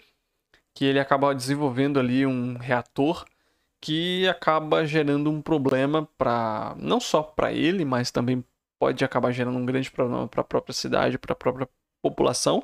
[0.73, 3.25] que ele acaba desenvolvendo ali um reator
[3.81, 8.43] que acaba gerando um problema para não só para ele, mas também
[8.79, 11.67] pode acabar gerando um grande problema para a própria cidade, para a própria
[12.01, 12.63] população.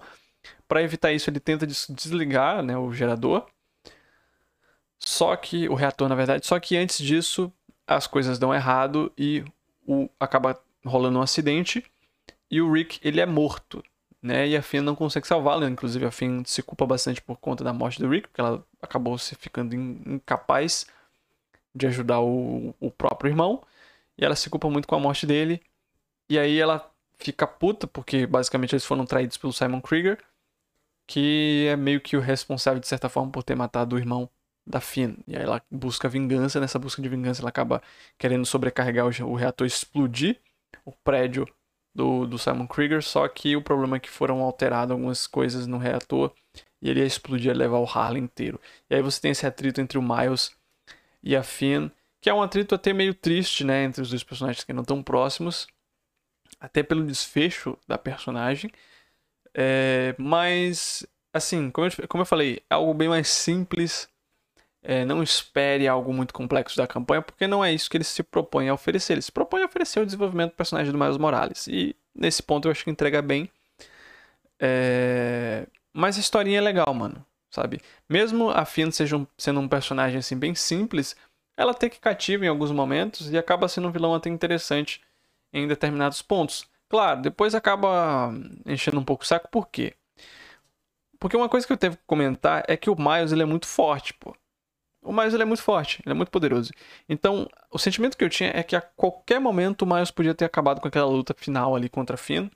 [0.67, 3.45] Para evitar isso, ele tenta desligar né, o gerador.
[4.99, 7.51] Só que o reator, na verdade, só que antes disso
[7.87, 9.43] as coisas dão errado e
[9.85, 11.83] o acaba rolando um acidente
[12.49, 13.83] e o Rick ele é morto,
[14.21, 14.47] né?
[14.47, 17.73] E a Finn não consegue salvá-lo, inclusive a Finn se culpa bastante por conta da
[17.73, 20.85] morte do Rick, porque ela acabou se ficando incapaz
[21.73, 23.63] de ajudar o, o próprio irmão
[24.17, 25.61] e ela se culpa muito com a morte dele
[26.31, 30.17] e aí ela fica puta, porque basicamente eles foram traídos pelo Simon Krieger,
[31.05, 34.29] que é meio que o responsável, de certa forma, por ter matado o irmão
[34.65, 35.15] da Finn.
[35.27, 37.81] E aí ela busca vingança, nessa busca de vingança ela acaba
[38.17, 40.39] querendo sobrecarregar o, reator explodir
[40.85, 41.45] o prédio
[41.93, 45.77] do, do Simon Krieger, só que o problema é que foram alteradas algumas coisas no
[45.77, 46.31] reator
[46.81, 48.57] e ele ia explodir e levar o Harley inteiro.
[48.89, 50.55] E aí você tem esse atrito entre o Miles
[51.21, 51.89] e a Finn,
[52.21, 55.03] que é um atrito até meio triste, né, entre os dois personagens que não estão
[55.03, 55.67] próximos,
[56.61, 58.71] até pelo desfecho da personagem.
[59.53, 64.09] É, mas, assim, como eu, como eu falei, é algo bem mais simples
[64.83, 68.23] é, não espere algo muito complexo da campanha, porque não é isso que ele se
[68.23, 69.13] propõe a oferecer.
[69.13, 71.67] Ele se propõe a oferecer o desenvolvimento do personagem do Miles Morales.
[71.67, 73.49] E nesse ponto eu acho que entrega bem.
[74.59, 75.67] É...
[75.93, 77.23] Mas a historinha é legal, mano.
[77.51, 77.81] Sabe?
[78.09, 81.15] Mesmo a Finn seja um, sendo um personagem assim bem simples,
[81.57, 85.01] ela até que cativa em alguns momentos e acaba sendo um vilão até interessante
[85.53, 86.65] em determinados pontos.
[86.89, 88.33] Claro, depois acaba
[88.65, 89.95] enchendo um pouco o saco, por quê?
[91.19, 93.67] Porque uma coisa que eu tenho que comentar é que o Miles ele é muito
[93.67, 94.35] forte, pô.
[95.03, 96.71] O Miles ele é muito forte, ele é muito poderoso.
[97.07, 100.45] Então, o sentimento que eu tinha é que a qualquer momento o Miles podia ter
[100.45, 102.49] acabado com aquela luta final ali contra Finn.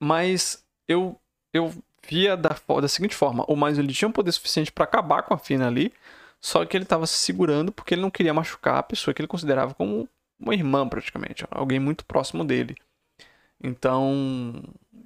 [0.00, 1.18] Mas eu
[1.52, 1.72] eu
[2.08, 5.34] via da, da seguinte forma: o Miles ele tinha um poder suficiente para acabar com
[5.34, 5.92] a Finn ali,
[6.40, 9.28] só que ele estava se segurando porque ele não queria machucar a pessoa que ele
[9.28, 12.76] considerava como uma irmã, praticamente, alguém muito próximo dele.
[13.62, 14.62] Então,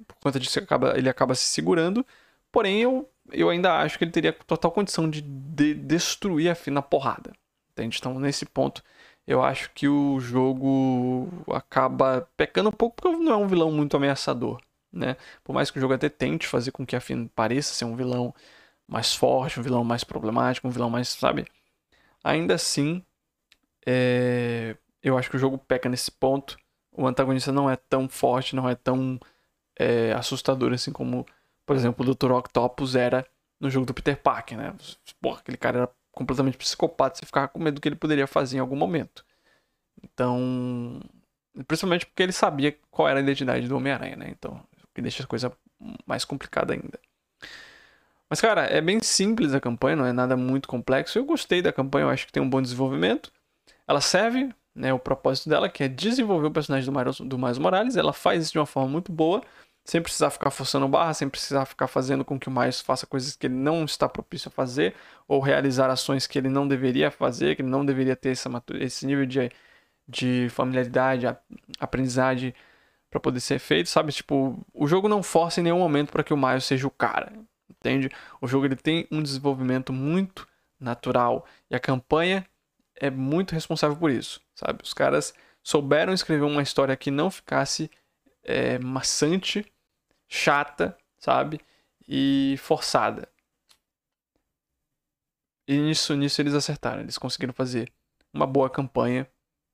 [0.07, 2.05] por conta disso, ele acaba, ele acaba se segurando.
[2.51, 6.73] Porém, eu, eu ainda acho que ele teria total condição de, de destruir a Finn
[6.73, 7.33] na porrada.
[7.71, 7.97] Entende?
[7.99, 8.83] Então, nesse ponto,
[9.25, 13.95] eu acho que o jogo acaba pecando um pouco porque não é um vilão muito
[13.95, 15.15] ameaçador né?
[15.43, 17.95] Por mais que o jogo até tente fazer com que a Finn pareça ser um
[17.95, 18.33] vilão
[18.87, 21.45] mais forte, um vilão mais problemático, um vilão mais, sabe?
[22.23, 23.03] Ainda assim,
[23.85, 24.75] é...
[25.03, 26.57] eu acho que o jogo peca nesse ponto.
[26.91, 29.19] O antagonista não é tão forte, não é tão
[29.77, 31.25] é, assustador assim como,
[31.65, 32.31] por exemplo, o Dr.
[32.31, 33.25] Octopus era
[33.59, 34.75] no jogo do Peter Parker, né?
[35.21, 38.57] Porra, aquele cara era completamente psicopata, você ficava com medo do que ele poderia fazer
[38.57, 39.25] em algum momento.
[40.03, 40.99] Então,
[41.67, 44.29] principalmente porque ele sabia qual era a identidade do Homem-Aranha, né?
[44.29, 44.61] Então,
[44.93, 45.51] que deixa a coisa
[46.05, 46.99] mais complicada ainda.
[48.29, 51.19] Mas, cara, é bem simples a campanha, não é nada muito complexo.
[51.19, 53.31] Eu gostei da campanha, eu acho que tem um bom desenvolvimento.
[53.87, 57.57] Ela serve, né, o propósito dela, que é desenvolver o personagem do Miles, do Miles
[57.57, 57.97] Morales.
[57.97, 59.41] Ela faz isso de uma forma muito boa,
[59.83, 63.35] sem precisar ficar forçando barra, sem precisar ficar fazendo com que o Miles faça coisas
[63.35, 64.95] que ele não está propício a fazer,
[65.27, 69.05] ou realizar ações que ele não deveria fazer, que ele não deveria ter essa, esse
[69.05, 69.51] nível de,
[70.07, 71.25] de familiaridade,
[71.79, 72.53] aprendizagem
[73.09, 74.13] para poder ser feito, sabe?
[74.13, 77.33] Tipo, o jogo não força em nenhum momento para que o Miles seja o cara,
[77.69, 78.09] entende?
[78.39, 80.47] O jogo ele tem um desenvolvimento muito
[80.79, 82.45] natural e a campanha
[83.01, 84.83] é muito responsável por isso, sabe?
[84.83, 85.33] Os caras
[85.63, 87.89] souberam escrever uma história que não ficasse
[88.43, 89.65] é, maçante,
[90.29, 91.59] chata, sabe?
[92.07, 93.27] E forçada.
[95.67, 97.91] E nisso, nisso eles acertaram, eles conseguiram fazer
[98.31, 99.27] uma boa campanha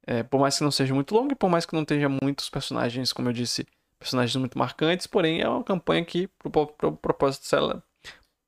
[0.07, 2.49] é, por mais que não seja muito longa e por mais que não tenha muitos
[2.49, 3.67] personagens, como eu disse,
[3.99, 7.83] personagens muito marcantes, porém é uma campanha que, pro, pro propósito dela,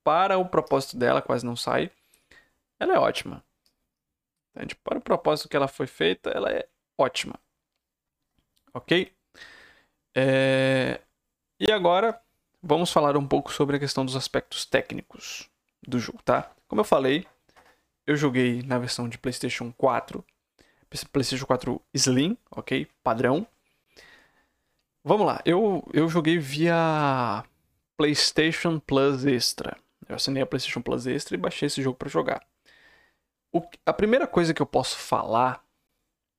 [0.02, 1.90] para o propósito dela, quase não sai,
[2.80, 3.44] ela é ótima.
[4.54, 4.74] Entende?
[4.76, 6.66] Para o propósito que ela foi feita, ela é
[6.98, 7.38] ótima.
[8.74, 9.12] Ok?
[10.14, 11.00] É...
[11.58, 12.20] E agora,
[12.62, 15.48] vamos falar um pouco sobre a questão dos aspectos técnicos
[15.86, 16.52] do jogo, tá?
[16.68, 17.26] Como eu falei,
[18.06, 20.24] eu joguei na versão de PlayStation 4
[21.12, 22.86] PlayStation 4 Slim, ok?
[23.02, 23.46] Padrão.
[25.04, 27.44] Vamos lá, eu, eu joguei via
[27.96, 29.76] PlayStation Plus Extra.
[30.08, 32.44] Eu assinei a PlayStation Plus Extra e baixei esse jogo para jogar.
[33.52, 35.64] O, a primeira coisa que eu posso falar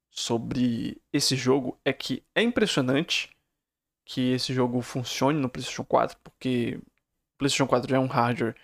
[0.10, 3.30] sobre esse jogo é que é impressionante
[4.04, 6.80] que esse jogo funcione no PlayStation 4, porque
[7.36, 8.56] o PlayStation 4 é um hardware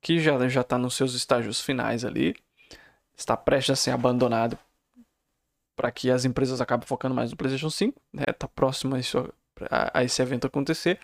[0.00, 2.34] que já já está nos seus estágios finais ali,
[3.16, 4.58] está prestes a ser abandonado
[5.76, 8.24] para que as empresas acabem focando mais no PlayStation 5, né?
[8.38, 9.32] Tá próximo a, isso,
[9.70, 10.98] a, a esse evento acontecer,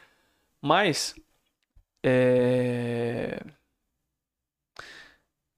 [0.60, 1.14] mas
[2.02, 3.40] é...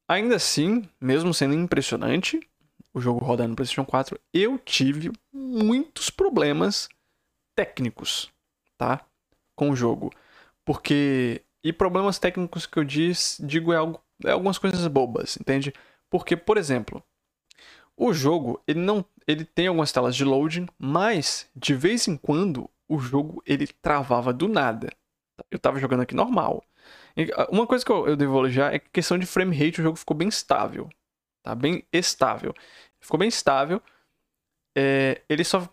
[0.09, 2.41] ainda assim, mesmo sendo impressionante
[2.95, 6.89] o jogo rodar no PlayStation 4, eu tive muitos problemas
[7.55, 8.33] técnicos,
[8.77, 9.05] tá?
[9.55, 10.11] Com o jogo,
[10.65, 15.73] porque e problemas técnicos que eu diz, digo é, algo, é algumas coisas bobas, entende?
[16.09, 17.03] Porque, por exemplo,
[17.97, 22.71] o jogo, ele não, ele tem algumas telas de loading, mas de vez em quando
[22.89, 24.91] o jogo ele travava do nada.
[25.51, 26.65] Eu tava jogando aqui normal.
[27.37, 29.97] Ah, uma coisa que eu, eu devo é que questão de frame rate o jogo
[29.97, 30.89] ficou bem estável,
[31.43, 32.55] tá bem estável.
[33.01, 33.83] Ficou bem estável.
[34.77, 35.69] É, ele só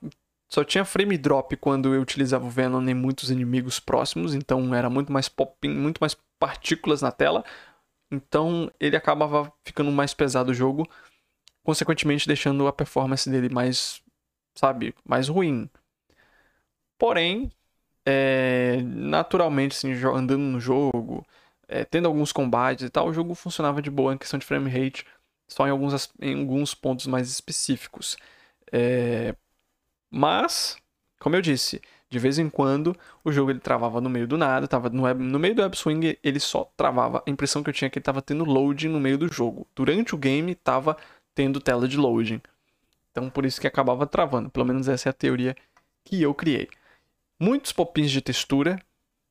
[0.49, 4.89] só tinha frame drop quando eu utilizava o Venom em muitos inimigos próximos, então era
[4.89, 7.43] muito mais popping, muito mais partículas na tela.
[8.11, 10.87] Então ele acabava ficando mais pesado o jogo
[11.65, 14.01] consequentemente deixando a performance dele mais,
[14.55, 15.69] sabe, mais ruim.
[16.97, 17.51] Porém,
[18.05, 21.25] é, naturalmente, assim, andando no jogo,
[21.67, 24.69] é, tendo alguns combates e tal, o jogo funcionava de boa em questão de frame
[24.69, 25.05] rate,
[25.47, 28.17] só em alguns, em alguns pontos mais específicos.
[28.71, 29.35] É,
[30.11, 30.77] mas,
[31.19, 34.67] como eu disse, De vez em quando, o jogo ele travava no meio do nada,
[34.67, 37.23] tava no, no meio do web swing, ele só travava.
[37.25, 39.67] A impressão que eu tinha é que ele estava tendo loading no meio do jogo.
[39.75, 40.95] Durante o game, estava
[41.33, 42.41] tendo tela de loading.
[43.11, 44.49] Então, por isso que acabava travando.
[44.49, 45.55] Pelo menos essa é a teoria
[46.05, 46.69] que eu criei.
[47.39, 48.79] Muitos popins de textura,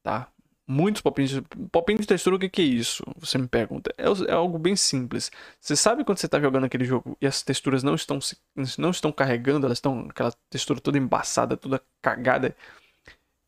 [0.03, 0.29] tá?
[0.67, 1.41] Muitos popins de...
[1.41, 3.05] De textura, o que, que é isso?
[3.19, 3.93] Você me pergunta.
[3.99, 5.31] É, é algo bem simples.
[5.61, 8.19] Você sabe quando você está jogando aquele jogo e as texturas não estão,
[8.79, 12.57] não estão carregando, elas estão aquela textura toda embaçada, toda cagada.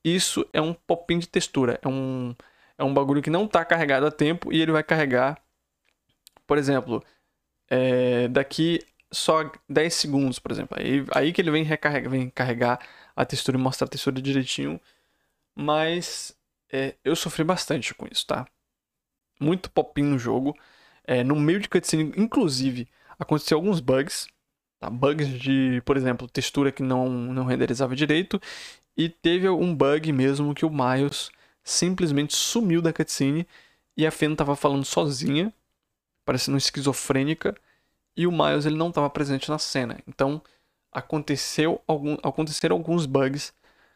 [0.04, 1.78] Isso é um popinho de textura.
[1.82, 2.34] É um,
[2.78, 5.40] é um bagulho que não está carregado a tempo e ele vai carregar,
[6.46, 7.02] por exemplo,
[7.68, 8.80] é, daqui
[9.12, 10.76] só 10 segundos, por exemplo.
[10.78, 12.78] Aí, aí que ele vem, recarregar, vem carregar
[13.16, 14.80] a textura e mostrar a textura direitinho.
[15.54, 16.36] Mas
[16.70, 18.46] é, eu sofri bastante com isso, tá?
[19.40, 20.56] Muito popinho no jogo.
[21.04, 24.28] É, no meio de cutscene, inclusive, aconteceu alguns bugs.
[24.78, 24.90] Tá?
[24.90, 28.40] Bugs de, por exemplo, textura que não, não renderizava direito.
[28.96, 31.30] E teve um bug mesmo que o Miles
[31.64, 33.46] simplesmente sumiu da cutscene
[33.96, 35.52] e a Fen tava falando sozinha,
[36.24, 37.56] parecendo esquizofrênica,
[38.16, 39.98] e o Miles ele não estava presente na cena.
[40.06, 40.42] Então
[40.92, 43.54] aconteceu algum, aconteceram alguns bugs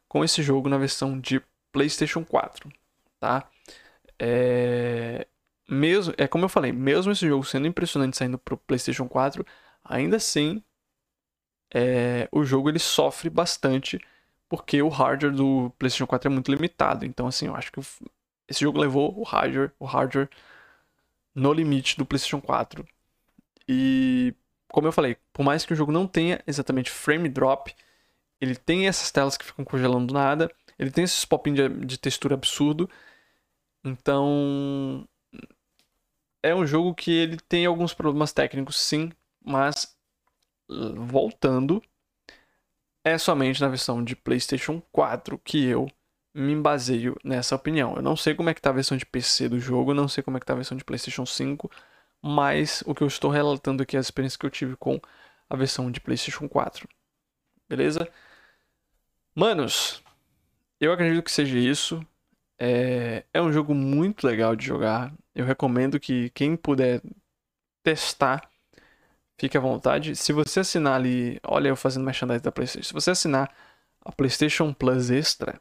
[0.08, 2.70] com esse jogo na versão de PlayStation 4,
[3.18, 3.48] tá?
[4.18, 5.26] É,
[5.68, 9.46] mesmo, é como eu falei, mesmo esse jogo sendo impressionante saindo para o PlayStation 4,
[9.84, 10.62] ainda assim
[11.72, 14.00] é, o jogo ele sofre bastante
[14.48, 17.06] porque o hardware do PlayStation 4 é muito limitado.
[17.06, 17.80] Então assim, eu acho que
[18.48, 20.28] esse jogo levou o hardware, o hardware
[21.34, 22.84] no limite do PlayStation 4.
[23.68, 24.34] E
[24.70, 27.74] como eu falei, por mais que o jogo não tenha exatamente frame drop,
[28.40, 31.98] ele tem essas telas que ficam congelando do nada, ele tem esses pop de, de
[31.98, 32.88] textura absurdo.
[33.84, 35.06] Então,
[36.42, 39.12] é um jogo que ele tem alguns problemas técnicos, sim,
[39.44, 39.96] mas
[40.96, 41.82] voltando,
[43.04, 45.90] é somente na versão de PlayStation 4 que eu
[46.34, 47.96] me baseio nessa opinião.
[47.96, 50.22] Eu não sei como é que tá a versão de PC do jogo, não sei
[50.22, 51.70] como é que tá a versão de PlayStation 5,
[52.22, 55.00] mas o que eu estou relatando aqui é a experiência que eu tive com
[55.48, 56.88] a versão de PlayStation 4.
[57.68, 58.08] Beleza?
[59.34, 60.02] Manos,
[60.80, 62.04] eu acredito que seja isso.
[62.58, 65.12] É, é um jogo muito legal de jogar.
[65.34, 67.02] Eu recomendo que quem puder
[67.82, 68.48] testar,
[69.38, 70.16] fique à vontade.
[70.16, 72.88] Se você assinar ali, olha eu fazendo merchandising da PlayStation.
[72.88, 73.54] Se você assinar
[74.04, 75.60] a PlayStation Plus Extra,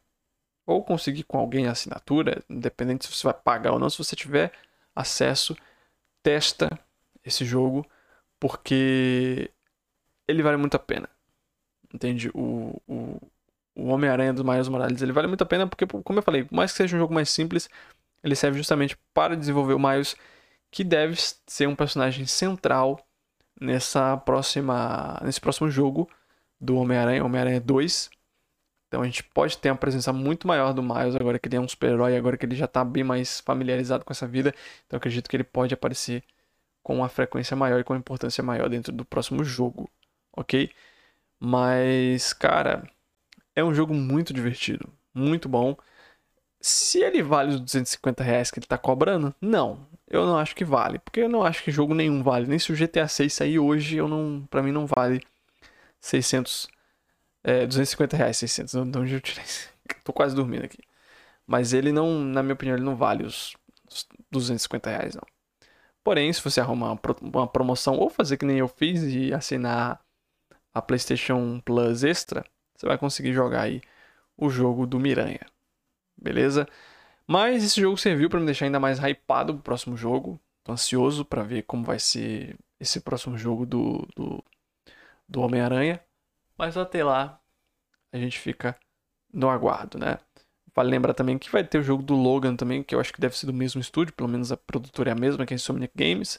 [0.70, 4.16] ou conseguir com alguém a assinatura, independente se você vai pagar ou não, se você
[4.16, 4.52] tiver
[4.96, 5.56] acesso,
[6.24, 6.70] testa
[7.24, 7.86] esse jogo
[8.40, 9.52] porque
[10.28, 11.10] ele vale muito a pena.
[11.94, 12.30] Entende?
[12.34, 13.20] O, o,
[13.76, 16.56] o Homem-Aranha dos Miles Morales ele vale muito a pena porque, como eu falei, por
[16.56, 17.70] mais que seja um jogo mais simples,
[18.24, 20.16] ele serve justamente para desenvolver o Miles,
[20.72, 21.16] que deve
[21.48, 23.06] ser um personagem central
[23.60, 26.10] nessa próxima, nesse próximo jogo
[26.60, 28.10] do Homem-Aranha, Homem-Aranha 2.
[28.90, 31.60] Então a gente pode ter uma presença muito maior do Miles agora que ele é
[31.60, 34.54] um super-herói, agora que ele já está bem mais familiarizado com essa vida.
[34.88, 36.24] Então acredito que ele pode aparecer
[36.84, 39.88] com uma frequência maior e com uma importância maior dentro do próximo jogo,
[40.36, 40.72] ok?
[41.40, 42.90] Mas, cara,
[43.56, 45.78] é um jogo muito divertido, muito bom.
[46.62, 49.88] Se ele vale os 250 reais que ele está cobrando, não.
[50.08, 52.48] Eu não acho que vale, porque eu não acho que jogo nenhum vale.
[52.48, 55.22] Nem se o GTA 6 sair hoje, eu não, para mim não vale
[56.02, 56.68] 600
[57.44, 58.74] é, 250 reais, 600.
[58.74, 59.44] De onde eu tirei?
[60.04, 60.80] Tô quase dormindo aqui.
[61.48, 63.56] Mas ele não, na minha opinião, ele não vale os,
[63.90, 65.24] os 250 reais, não.
[66.04, 70.00] Porém, se você arrumar uma promoção ou fazer que nem eu fiz e assinar
[70.74, 73.82] a PlayStation Plus Extra, você vai conseguir jogar aí
[74.38, 75.46] o jogo do Miranha.
[76.18, 76.68] Beleza?
[77.28, 80.40] Mas esse jogo serviu para me deixar ainda mais hypado pro próximo jogo.
[80.64, 84.44] Tô ansioso para ver como vai ser esse próximo jogo do, do,
[85.28, 86.02] do Homem-Aranha.
[86.60, 87.40] Mas até lá,
[88.12, 88.78] a gente fica
[89.34, 90.18] no aguardo, né?
[90.76, 93.22] Vale lembrar também que vai ter o jogo do Logan também, que eu acho que
[93.22, 95.58] deve ser do mesmo estúdio, pelo menos a produtora é a mesma, que é a
[95.58, 96.38] Insomniac Games.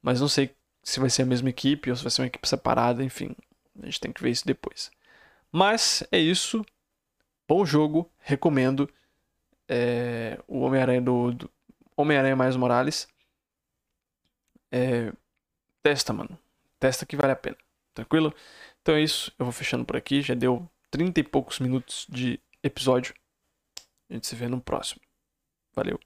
[0.00, 2.48] Mas não sei se vai ser a mesma equipe ou se vai ser uma equipe
[2.48, 3.34] separada, enfim.
[3.82, 4.92] A gente tem que ver isso depois.
[5.50, 6.64] Mas é isso.
[7.48, 8.88] Bom jogo, recomendo.
[9.68, 11.50] É, o Homem-Aranha do, do
[11.96, 13.08] Homem-Aranha mais Morales.
[14.70, 15.12] É,
[15.82, 16.38] testa, mano.
[16.78, 17.56] Testa que vale a pena.
[17.92, 18.32] Tranquilo?
[18.82, 20.20] Então é isso, eu vou fechando por aqui.
[20.20, 23.14] Já deu 30 e poucos minutos de episódio.
[24.10, 25.00] A gente se vê no próximo.
[25.74, 25.98] Valeu.